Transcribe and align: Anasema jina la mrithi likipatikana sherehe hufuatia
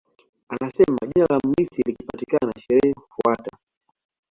Anasema 0.49 0.97
jina 1.15 1.25
la 1.29 1.37
mrithi 1.45 1.81
likipatikana 1.85 2.53
sherehe 2.61 2.93
hufuatia 2.97 3.57